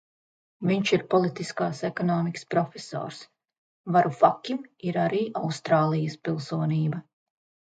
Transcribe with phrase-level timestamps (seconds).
[0.67, 3.19] Viņš ir politiskās ekonomikas profesors,
[3.97, 7.05] Varufakim ir arī Austrālijas pilsonība.